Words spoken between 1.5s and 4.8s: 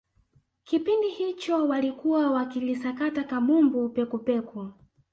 walikuwa wakilisakata kabumbu pekupeku